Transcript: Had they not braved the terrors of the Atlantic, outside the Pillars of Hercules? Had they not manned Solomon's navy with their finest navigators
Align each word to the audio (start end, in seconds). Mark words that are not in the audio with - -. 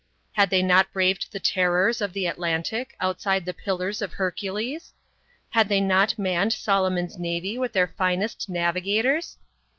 Had 0.31 0.49
they 0.49 0.63
not 0.63 0.91
braved 0.91 1.31
the 1.31 1.39
terrors 1.39 2.01
of 2.01 2.11
the 2.11 2.25
Atlantic, 2.25 2.95
outside 2.99 3.45
the 3.45 3.53
Pillars 3.53 4.01
of 4.01 4.13
Hercules? 4.13 4.93
Had 5.51 5.69
they 5.69 5.79
not 5.79 6.17
manned 6.17 6.53
Solomon's 6.53 7.19
navy 7.19 7.59
with 7.59 7.73
their 7.73 7.93
finest 7.95 8.49
navigators 8.49 9.37